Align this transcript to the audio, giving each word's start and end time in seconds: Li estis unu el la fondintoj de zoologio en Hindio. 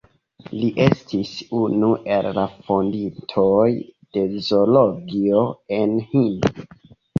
Li 0.59 0.69
estis 0.85 1.33
unu 1.57 1.89
el 2.15 2.29
la 2.39 2.47
fondintoj 2.71 3.69
de 4.19 4.25
zoologio 4.49 5.47
en 5.81 5.97
Hindio. 6.11 6.69